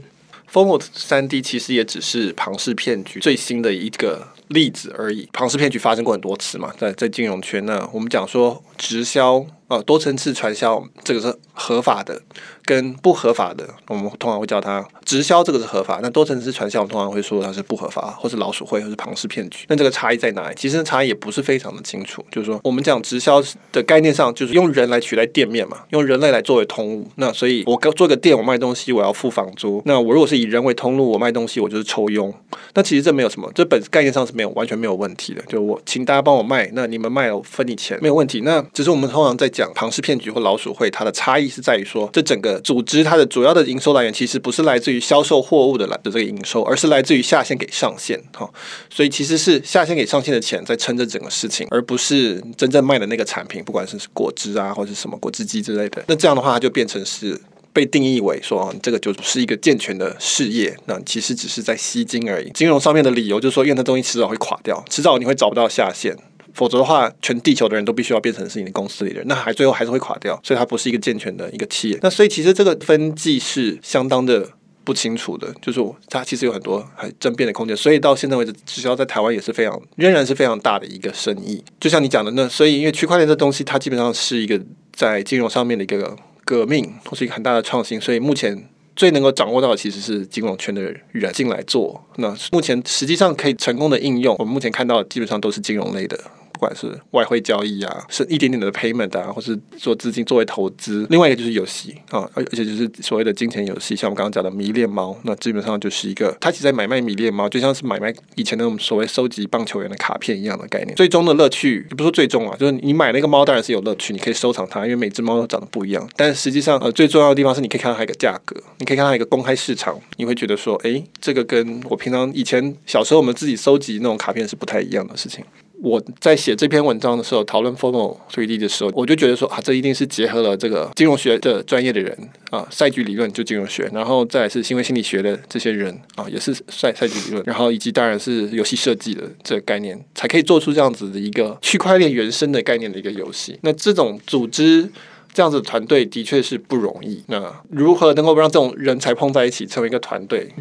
[0.52, 5.30] Fomo 3D 其实也只是庞氏骗局最新的一个例子而已。
[5.32, 9.46] 庞氏骗局发生过很多次嘛，在在金融圈呢，我们讲说直销。
[9.72, 12.22] 呃，多层次传销这个是合法的，
[12.72, 16.00] 跟不合法的，我们通常会叫它直销，这个是合法。
[16.02, 19.66] 那多层次传销，我们通常会说它是不合法，或是老鼠会，或是庞氏骗局。
[19.68, 20.56] 那这个差异在哪里？
[20.58, 22.24] 其实差异也不是非常的清楚。
[22.32, 27.08] 就是说，我们讲直销的概念上，就是用人来取代店面嘛，用人类来作为通路。
[27.16, 29.82] 那所以，我做个店，我卖东西，我要付房租。
[29.84, 32.34] 那我如果是以人为通路，我卖东西，我就是抽佣。
[32.74, 35.42] 那其实这没有什么，这本概念上是没有完全没有问题的。
[35.50, 38.40] 就我请大家帮我卖，那你们卖了我分你钱，没有问题。
[38.46, 39.52] 那只是我们通常在。
[39.52, 48.50] 讲庞氏骗局或老鼠会，它的差异是在于说，这整个组织它的主要的营收来源其实不是来自于销售货物的来的这个营收，而是来自于下线给上线哈。
[48.90, 56.04] 所以其实是下线给上线的钱在撑着整个事情，而不是真正卖的那个产品，不管是果汁啊或者什么果汁机之类的。
[56.08, 57.40] 那这样的话，它就变成是
[57.74, 60.78] 被定义为说，这个就是一个健全的事业。
[60.86, 62.50] 那其实只是在吸金而已。
[62.52, 66.16] 金融上面的理由就是说，因为那东西迟早会垮掉，迟早你会找不到下线。
[66.54, 72.00] 否则的话，全地球的人都必须要变成是你的公司里的人，那还最后还是会垮掉，所以它不是一个健全的一个企业。
[72.02, 74.50] 那所以其实这个分际是相当的
[74.84, 77.78] 不清楚的，就是它其实有很多还争辩的空间。
[77.78, 81.64] 所以到现在为止，直销在台湾也是非常仍然是非常大的一个生意。
[81.80, 84.60] 就像你讲的那，所以因为区块链这东西，它基本上是一个
[84.92, 88.02] 在金融上面的一个革命，或是一个很大的创新。
[88.02, 92.04] 所以目前最能够掌握到的其实是金融圈的人进来做。
[92.18, 96.20] 那目前实际上可以成功的应用，我们目前看到的基本上都是金融类的。
[96.62, 110.94] 不管是外汇交易啊，是一点点的 payment 啊，或是做资金作为投资，另外一个就是游戏啊，而且就是所谓的金钱游戏，像我们刚刚讲的迷恋猫，那基本上就是一个，它其实在买卖迷恋猫，就像是买卖以前那种所谓收集棒球员的卡片一样的概念。
[110.96, 116.08] 最终的乐趣，也不是说最终啊，就是你买那个猫当然是有乐趣，你可以收藏它，因为每只猫都长得不一样。
[116.16, 125.44] 但实际上，呃，最重要的地方是你可以看到它一个价格，你可以看到一个公开市场，你会觉得说，诶，这个跟我平常以前小时候我们自己收集那种卡片是不太一样的事情。
[125.82, 132.16] 我在写这篇文章的时候，讨论 formal 3D 的时候，我就觉得说啊，这一定是结合了这个金融学的专业的人
[132.52, 143.58] 啊，赛局理论就金融学，然后再是行为心理学的这些人啊，也是赛赛局理论，然后以及当然是游戏设计的这个概念，才可以做出这样子的一个区块链原生的概念的一个游戏。
[143.62, 144.90] 那这种组织。
[145.34, 147.24] 这样子团队的确是不容易。
[147.28, 150.54] 那如何能够让这种人才碰在一起成为一个团队？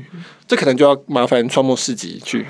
[0.46, 2.44] 这可能就要麻烦创梦市集去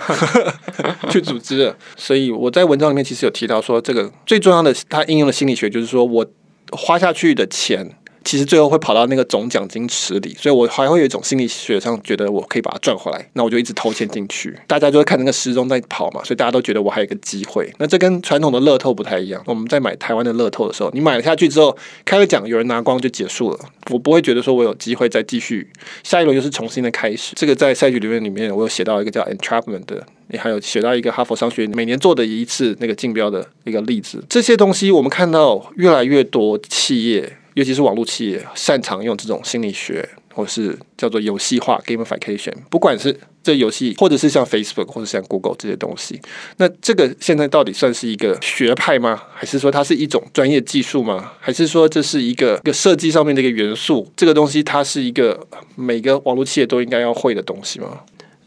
[1.10, 1.76] 去组织了。
[1.96, 6.26] 所以我在文章里面其实有提到说，这个最重要的，它应用的心理学就是说我
[6.72, 7.96] 花下去的钱。
[8.22, 14.54] 其实最后会跑到那个总奖金池里，所以我还会有一种心理学上觉得我可以把它赚回来，那我就一直投钱进去。
[14.66, 17.72] 大家就会看那个时钟在跑嘛，所以大家都觉得我还有一个机会。
[17.78, 19.42] 那这跟传统的乐透不太一样。
[19.46, 23.58] 我们在买台湾的乐透的时候，你买了下去之后，开了奖，有人拿光就结束了。
[23.90, 25.68] 我不会觉得说我有机会再继续，
[26.02, 27.32] 下一轮又是重新的开始。
[27.36, 34.22] 这个在赛局理论里面，我有写到一个叫 entrapment 的，你还有写到一个哈佛商学院每年做的一次那个竞标的一个例子。
[34.28, 37.38] 这些东西我们看到越来越多企业。
[37.54, 42.52] 尤其是网络企业擅长用这种心理学，或是叫做游戏化 （gamification）。
[42.70, 46.20] 不管是这游戏，或者是像 Facebook 或者像 Google 这些东西，
[46.58, 49.22] 那这个现在到底算是一个学派吗？
[49.34, 51.32] 还是说它是一种专业技术吗？
[51.40, 54.10] 还是说这是一个一个设计上面的一个元素？
[54.16, 58.00] 这个东西它是一个每个网络企业都应该要会的东西吗？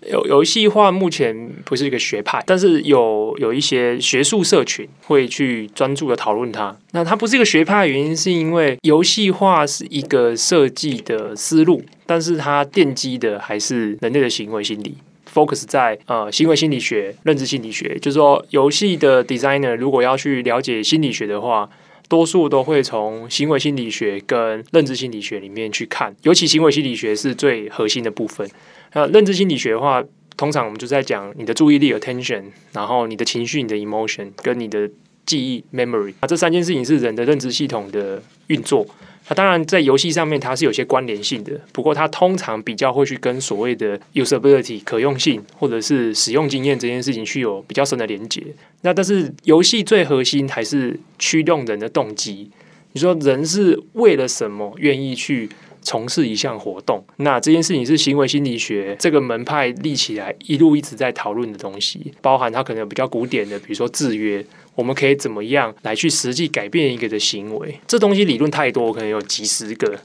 [0.09, 6.75] 游游戏化目前不是一个学派，但是有有一些学术社群会去专注的讨论它。
[6.91, 14.95] 那它不是一个学派的原因，是因为游戏化是一个设计的思路，但是它奠基的还是人类的行为心理
[15.33, 17.97] ，focus 在呃行为心理学、认知心理学。
[17.99, 21.69] 就是说，游戏的 designer 如果要去了解心理学的话，
[22.09, 28.47] 多数都会从行为心理学跟认知心理学里面去看，尤其行为心理学是最核心的部分。
[28.93, 30.03] 那认知心理学的话，
[30.37, 34.89] 通常我们就在讲你的注意力 （attention），然后你的情绪、你的 emotion，跟你的
[35.25, 36.13] 记忆 （memory）。
[36.21, 38.85] 那这三件事情是人的认知系统的运作。
[39.29, 48.43] 那当然在游戏上面它是有些关联性的，不过它通常比较会去跟所谓的 usability 可用性或者是使用经验这件事情去有比较深的连接。
[48.81, 52.51] 那但是游戏最核心还是驱动人的动机。
[52.91, 55.49] 你说人是为了什么愿意去？
[55.83, 64.43] 从事一项活动，那这件事情是行为心理学这个门派立起来一路一直在讨论的东西，包含它可能有比较古典的，比如说制约，
[64.75, 67.79] 我们可以怎么样来去实际改变一个的行为？
[67.85, 69.99] 这东西理论太多，可能有几十个。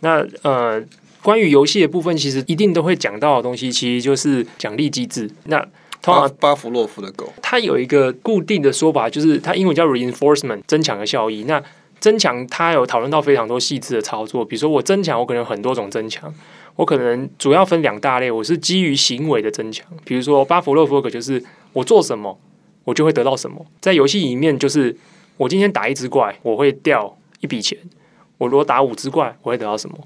[0.00, 0.82] 那呃，
[1.22, 5.30] 关于游戏的部分，其实一定都会讲到的东西，其实就是奖励机制。
[5.44, 5.58] 那
[6.02, 11.44] 通常巴甫洛夫的狗，它有一个固定的说法，就是它英文叫 reinforcement，增强的效益。
[11.44, 11.62] 那
[12.04, 16.30] 增强，它有讨论到非常多细致的操作，比如说我增强，我可能很多种增强，
[16.76, 22.38] 我可能主要分两大类，我是基于行为的增强，比如说巴甫洛夫格就是我做什么，
[22.84, 23.64] 我就会得到什么。
[23.80, 24.94] 在游戏里面，就是
[25.38, 27.78] 我今天打一只怪，我会掉一笔钱；
[28.36, 29.96] 我如果打五只怪，我会得到什么。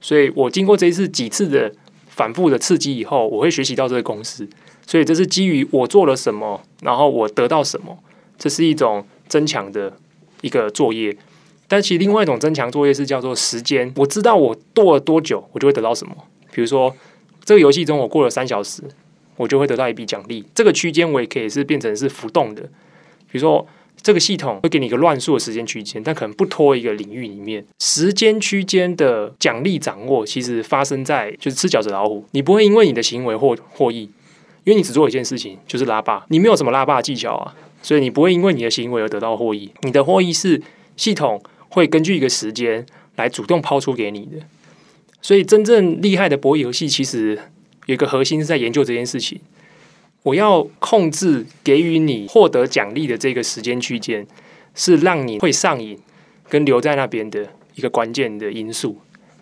[0.00, 1.74] 所以我经过这一次几次的
[2.06, 4.48] 反复的刺激以后，我会学习到这个公式。
[4.86, 7.98] 所以这是基于我做了什么，然后我得到什么，
[8.38, 9.92] 这是一种增强的
[10.42, 11.16] 一个作业。
[11.68, 13.92] 但其实另外一种增强作业是叫做时间。
[13.96, 16.14] 我知道我过了多久，我就会得到什么。
[16.50, 16.96] 比如说，
[17.44, 18.82] 这个游戏中我过了三小时，
[19.36, 20.42] 我就会得到一笔奖励。
[20.54, 22.62] 这个区间我也可以是变成是浮动的。
[23.30, 23.66] 比如说，
[24.00, 27.62] 这个系统会给你一个乱数的时间区间，但可能不拖一个领域里面。
[27.80, 32.24] 时间区间的奖励掌握，其实发生在就是吃饺子老虎。
[32.30, 34.10] 你不会因为你的行为获获益，
[34.64, 36.24] 因为你只做一件事情，就是拉霸。
[36.28, 39.70] 你没有什么拉霸技巧啊，所以你不会因为你的行为而得到获益。
[39.82, 40.62] 你的获益是
[40.96, 41.38] 系统。
[41.68, 42.84] 会根据一个时间
[43.16, 44.38] 来主动抛出给你的，
[45.20, 47.38] 所以真正厉害的博弈游戏其实
[47.86, 49.40] 有一个核心是在研究这件事情。
[50.24, 54.26] 我要控制给予你获得奖励的这个时间区间，
[54.74, 55.98] 是让你会上瘾
[56.48, 58.98] 跟留在那边的一个关键的因素。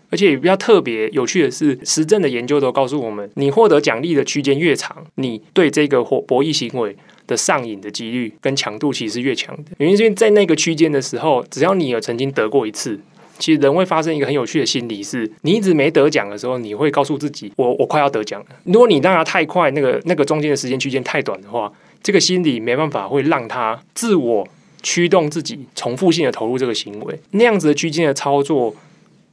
[0.09, 9.65] 而且也比较特别有趣的是，实证的研究都告诉我们，你获得奖励的区间越长，你对这个博博弈行为的上瘾的几率跟强度其实是越强的。
[9.79, 12.99] 原因是因为在那个区间的时候，只要你有曾经得过一次，
[13.39, 18.47] 其实人会发生一个很有趣的心理是，你一直没得奖的时候，你会告诉自己，我我快要得奖了。
[18.65, 24.49] 如果你让他太快，那个那个中间的时间区间太短的话，这个心理没办法会让他自我
[24.83, 28.75] 驱动自己重复性的投入这个行为，那样子的区间的操作。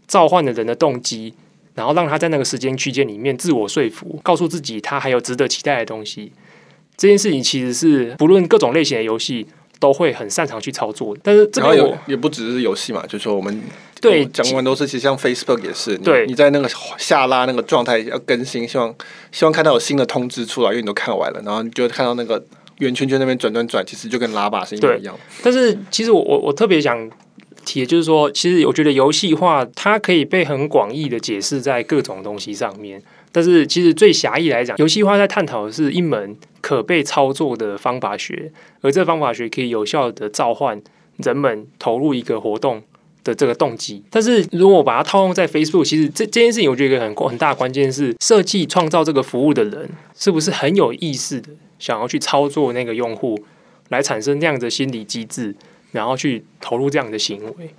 [0.05, 1.33] 召唤的人的动机，
[1.73, 6.31] 然后让他在那个时间区间里面自我说服，告诉自己他还有值得期待的东西。
[6.97, 9.45] 这件事情其实是不论各种类型的游戏
[9.79, 11.21] 都会很擅长去操作的。
[11.23, 13.61] 但是这个也也不只是游戏嘛，就是说我们
[13.99, 18.93] 对讲完都是，其实像 Facebook 也是，对，你在那个下拉那个状态要更新，希望
[19.31, 22.43] 希望看到有新的通知出来，因为你都看完了，然后你就看到那个
[22.79, 25.17] 圆圈圈那边转转转，其实就跟拉把是一模一样。
[25.41, 27.09] 但是其实我我我特别想。
[27.65, 33.01] 提就是说，其实我觉得游戏化它可以被很广义的解释在各种东西上面。
[33.33, 40.81] 但是其实最狭义来讲，游戏化在探讨的是一门可被操作的方法学，而这方法学可以有效的召唤
[41.17, 42.81] 人们投入一个活动
[43.25, 44.01] 的这个动机。
[44.09, 53.43] 但是如果我把它套用在 Facebook，其实这这件事情我觉得一个很很大关键是设计创造这个服务的人是不是很有意识的想要去操作那个用户，
[53.89, 55.53] 来产生那样的心理机制。
[55.93, 57.69] 然后去投入这样的行为，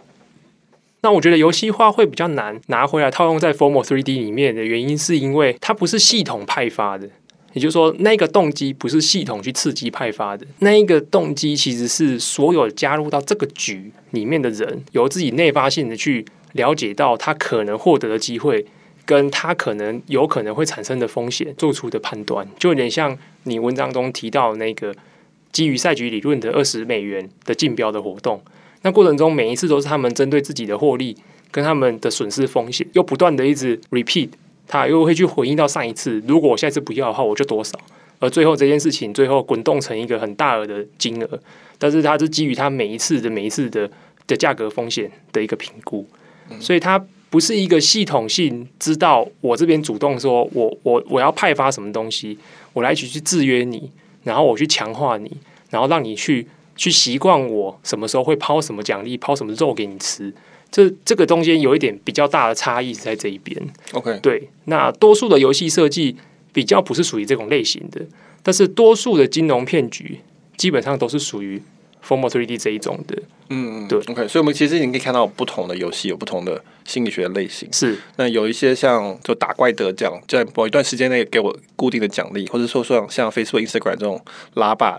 [1.04, 7.06] 那我觉得游戏化会比较难拿回来套用在 Formal 3D 里面的原因，是因为它不是系统派发的，
[7.52, 18.64] 也就是说，那个动机不是系统去刺激派发的，那一个动机其实是所有加入到这个局里面的人，由自己内发性的去了解到他可能获得的机会，
[19.04, 24.94] 跟他可能有可能会产生的风险做出的判断，就有点像你文章中提到那个。
[25.52, 28.42] 基于赛局理论的二十美元的竞标的活动，
[28.84, 31.16] 那过程中每一次都是他们针对自己的获利
[31.50, 34.28] 跟他们的损失风险，又不断的一直 repeat，
[34.68, 37.76] 他又会去回应到上一次，如果我下一次不要的话，我就多少，
[38.20, 41.40] 而最后这件事情最后滚动成一个很大额的金额，
[41.78, 43.90] 但是它是基于他每一次的每一次的
[44.28, 46.06] 的价格风险的一个评估，
[46.60, 52.38] 所以它不是一个系统性知道我这边主动说我我我要派发什么东西，
[52.74, 53.90] 我来一起去制约你。
[54.24, 55.30] 然后我去强化你，
[55.68, 60.32] 然后让你去去习惯我什么时候会抛什么奖励，抛什么肉给你吃。
[60.70, 63.56] 这这个中间有一点比较大的差异是在这一边。
[63.92, 66.16] OK，对，那多数的游戏设计
[66.52, 68.00] 比较不是属于这种类型的，
[68.42, 70.18] 但是多数的金融骗局
[70.56, 71.62] 基本上都是属于
[72.04, 73.22] Formal 3D 这一种的。
[73.48, 77.68] 嗯嗯，对，OK，所以我们其实你可以看到不同的游戏有不同的心理学的类型。
[77.72, 84.22] 是，那有一些像就打怪得奖，在某一段时间内给我固定的奖励，或者说像像 Facebook、Instagram 这种
[84.54, 84.98] 拉霸，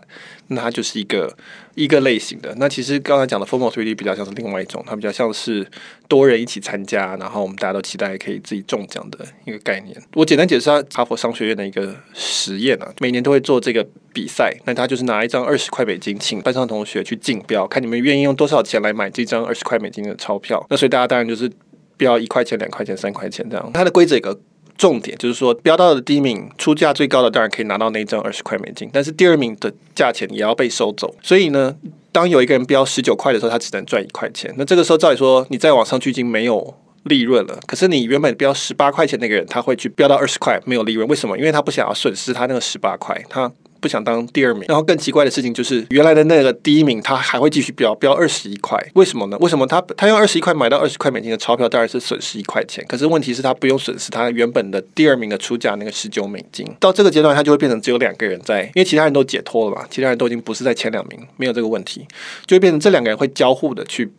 [0.50, 1.36] 那它就是一个
[1.74, 2.54] 一个类型的。
[2.58, 5.68] 那其实刚才讲的 Formal 3D 比较像是另外一种，它比较像是
[6.08, 9.96] 多人一起参加，然后我们大家都期待可以自己中奖的一个概念。
[10.14, 18.35] 我简单解释下哈佛商学院的一个实验啊，每年都会做这个比赛，那他就是拿一张二十块美金，请班上同学去竞标，看你们愿意用。
[18.36, 20.66] 多少钱来买这张二十块美金的钞票？
[20.70, 21.52] 那所以大家当然就是
[21.98, 23.72] 标一块钱、两块钱、三块钱这样。
[23.74, 24.38] 它的规则有个
[24.78, 31.16] 重点，就是说标到的第一名出价最高的，当然可以拿到那张二十块美金，但是第二名的价钱也要被收走。
[31.22, 31.76] 所以呢，
[32.12, 34.54] 当有一个人标十九块的时候，他只能赚一块钱。
[34.58, 37.58] 那这个时候照理说，你再往上去已经没有利润了。
[37.66, 41.08] 可是你原本标十八块钱那个人，他会去标到二十块，没有利润。
[41.08, 41.38] 为什么？
[41.38, 43.52] 因为他不想要损失他那个十八块，他。
[43.86, 49.38] 不想当第二名，然后更奇怪的事情就是，原来的那个第一名他还会继续标标二十一块，为什么呢？
[49.40, 52.84] 为什么他他用二十一块买到二十块美金的钞票，当然是损失一块钱。
[52.88, 56.66] 可是问题是，他不用损失他原本的第二名的出价那个十九美金。
[56.80, 62.08] 到这个阶段，他就会变成只有两个人在，因为其他人都解脱了嘛，其他人都已经不是在前两名，没有这个问题，
[62.48, 64.12] 就会变成这两个人会交互的去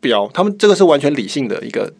[0.00, 0.28] 标。
[0.34, 1.92] 他们这个是完全理性的一个。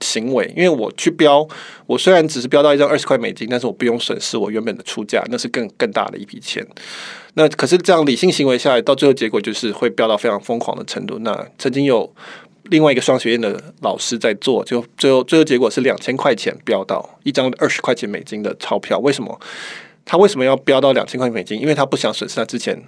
[0.00, 1.46] 行为，因为我去标，
[1.86, 6.66] 我虽然只是标到一张二十块美金，但是我不用损失我原本的出价，那是更更大的一笔钱。
[7.34, 11.18] 那可是这样理性行为下来，到最后结果就是会标到非常疯狂的程度。
[11.20, 12.12] 那曾经有
[12.64, 18.98] 另外一个双学院的老师在做，就最后最后结果是两千块钱标到一张二十块钱美金的钞票。
[18.98, 19.40] 为什么？
[20.04, 21.60] 他为什么要标到两千块美金？
[21.60, 22.82] 因为他不想损失他之前。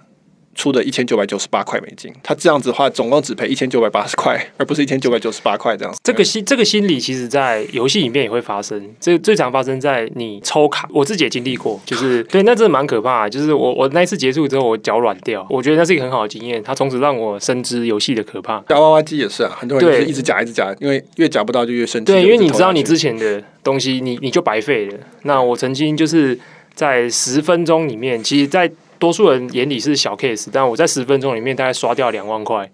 [0.55, 5.99] 出的一千九百九十八块美金，他这样子的话，总共只赔一千九百八十块， 而不是一千九百九十八块这样子。
[6.03, 8.95] 这个心这个心理，其实在游戏里面也会发生。
[9.01, 13.31] 这最常发生在你抽卡，我自己也经历过，就是对，那真的蛮可怕的。
[13.31, 18.63] 就是我我那一次结束之后，我脚软掉，我觉得那是一个很好的经验，它从此让我深知游戏的可怕。
[18.69, 22.13] 夹娃娃机也是啊，很多人就是一直夹一直夹，因为越夹不到就越生气。
[22.13, 24.99] 对，因为你知道你之前的东西，你你就白费了。
[25.23, 26.39] 那我曾经就是
[26.75, 28.71] 在十分钟里面，其实，在
[29.03, 32.71] 多数人眼里是小 case，但我在十分钟里面大概刷掉两万块，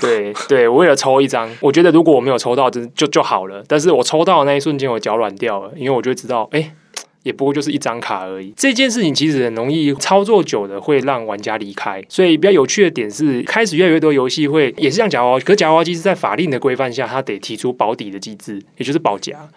[0.00, 3.62] 对 对，我为了抽一张，我觉得如果我没有抽到，就就就好了。
[3.68, 6.74] 但是我抽到的那一瞬间，我脚软掉了，因为我就知道，哎，
[7.22, 8.52] 也不过就是一张卡而已。
[8.56, 12.02] 这件事情其实很容易操作久了会让玩家离开。
[12.08, 19.48] 所以比较有趣的点是，开始越来越多游戏会也是像夹娃娃，可是夹娃娃机是在法令的规范下，它得提出保底的机制，也就是保夹。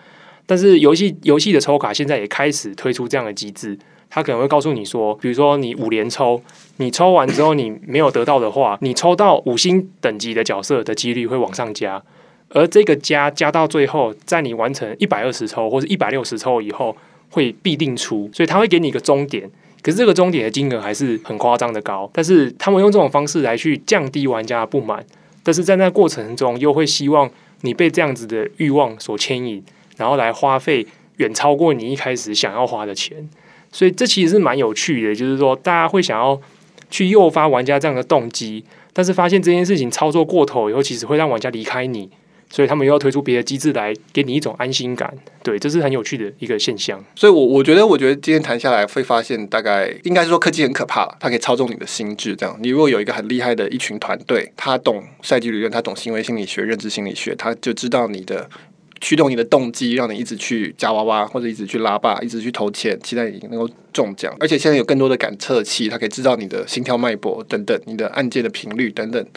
[0.45, 3.77] 但是游戏游戏的抽卡现在也开始推出这样的机制。
[4.09, 6.39] 他可能会告诉你说，比如说你五连抽，
[6.77, 11.99] 你抽完之后你没有得到的话，你抽到五星等级的角色的几率会往上加，
[12.49, 16.95] 而这个加加到最后，在你完成一百二十抽或者一百六十抽以后，
[17.31, 19.49] 会必定出，所以他会给你一个终点，
[19.81, 25.03] 可是这个终点的金额还是很夸张的高，但是他们用这种方式来去降低玩家的不满，
[25.41, 27.27] 但是在那过程中又会希望
[27.61, 29.63] 你被这样子的欲望所牵引，
[30.03, 30.85] 然后来花费
[31.15, 33.29] 远超过你一开始想要花的钱。
[33.71, 36.37] 所以这其实是蛮有趣的，就是说大家会想要
[36.91, 42.09] 去诱发玩家这样的动机，但是发现这件事情操作过头以后，其实会让玩家离开你，
[42.51, 45.11] 所以他们又要推出别的机制来给你一种安心感。
[45.41, 47.03] 对，这是很有趣的一个现象。
[47.15, 52.35] 所以我，我觉得，我觉得今天谈下来会发现，大概应该是说科技很可怕，它可以操纵你的心智。
[52.35, 58.47] 这样，你如果有一个很厉害的一群团队，他懂赛季理论，他懂行为心理学、认知心理学，他就知道你的。
[59.03, 64.33] 驱动你的动机，让你一直去夹娃娃，或者一直去拉霸，一直去投钱，期待你能够中奖。
[64.39, 69.27] 而且现在有更多的感测器，它可以知道你的心跳脉搏等等，你的按键的频率等等。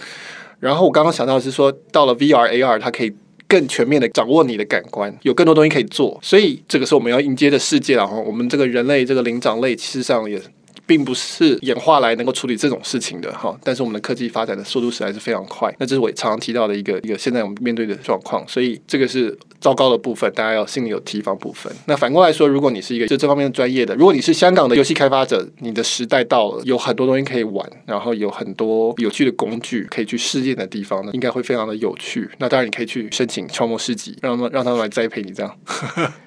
[0.60, 3.12] 然后我刚刚想到的是说，到了 VR AR，它可以
[3.48, 6.16] 更全面的掌握你的感官，有更多东西可以做。
[6.22, 7.96] 所以这个是我们要迎接的世界。
[7.96, 10.40] 然后我们这个人类，这个灵长类，其实上也。
[10.86, 21.72] 并不是演化来能够处理这种事情的哈，但是我们的科技发展的速度实在是非常快，那这是我常常提到的一个一个现在我们面对的状况，所以这个是糟糕的部分，大家要心里有提防部分。
[21.86, 32.30] 那反过来说，如果你是一个就这方面专业的，如果你是香港的游戏开发者，你的时代到了，有很多东西可以玩，然后有很多有趣的工具可以去试验的地方呢，应该会非常的有趣。
[32.38, 35.56] 那当然你可以去申请超模市集，让他们让他们来栽培你这样。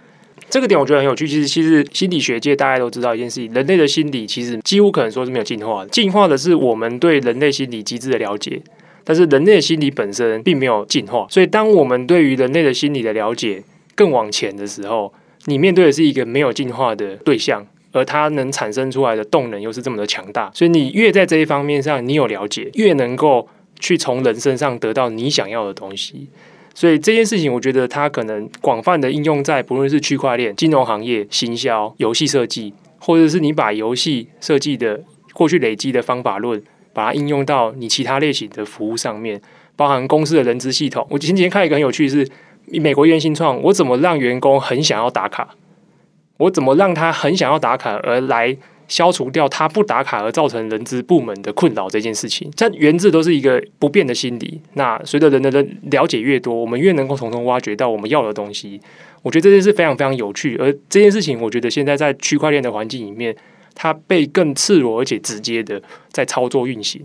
[0.49, 1.27] 这个点我觉得很有趣。
[1.27, 5.89] 其实，其实心理学界大家都知道一件事情：人类的心理其实几乎可能说是没有进化的。
[5.89, 8.59] 进化的是我们对人类心理机制的了解，
[9.03, 11.27] 但是人类的心理本身并没有进化。
[11.29, 15.13] 所以，当我们对于人类的心理的了解更往前的时候，
[15.45, 20.51] 你面对的是一个没有进化的对象，而它能产生出来的动能又是这么的强大。
[20.55, 23.47] 所以，你越在这一方面上你有了解，越能够
[23.79, 26.27] 去从人身上得到你想要的东西。
[26.79, 35.03] 所以这件事情，我觉得它可能广泛的应用在不论是区块链、金融行业、行销、游戏设计，或者是你把游戏设计的
[35.33, 36.63] 过去累积的方法论，
[36.93, 39.41] 把它应用到你其他类型的服务上面，
[39.75, 41.05] 包含公司的人资系统。
[41.09, 42.31] 我前几天看一个很有趣的是，
[42.79, 45.49] 美国原新创，我怎么让员工很想要打卡？
[46.37, 48.55] 我怎么让他很想要打卡而来？
[48.89, 54.59] 消除掉他不打卡而造成人资部门的困扰这件事情，这源自都是一个不变的心理。
[54.73, 58.81] 那随着人的人了解越多，我们越能够从中挖掘到我们要的东西。
[59.21, 63.35] 我觉得这件事非常非常有趣，而这件事情，我觉得现在在区块链的环境里面，
[63.75, 65.81] 它被更赤裸而且直接的
[66.11, 67.01] 在操作运行。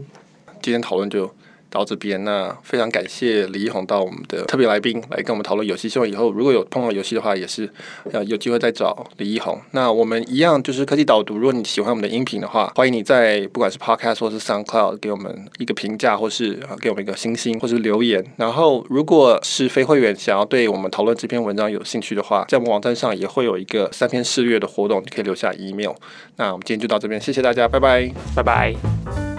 [0.63, 1.31] 今天讨论就
[1.75, 5.89] 到这边，那非常感谢李一红到我们的特别来宾来跟我们讨论游戏。
[5.89, 7.69] 希望以后如果有碰到游戏的话，也是
[8.13, 9.61] 要有机会再找李一红。
[9.73, 11.35] 那我们一样就是科技导读。
[11.37, 18.25] 如果你喜欢我们的音频的话，欢迎你在不管是 Podcast 或是 SoundCloud 给我们一个评价，或是给我们一个星星，或是留言。
[18.37, 25.93] 然后，如果是非会员想要对我们讨论这篇文章有兴趣的话，在我们网站上也会有一个三篇试阅的活动，你可以留下 email。
[26.37, 29.34] 那我们今天就到这边，谢谢大家，拜拜，拜拜。